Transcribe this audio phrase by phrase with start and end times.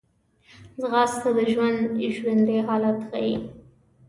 [0.81, 1.79] ځغاسته د ژوند
[2.15, 3.33] ژوندي حالت ښيي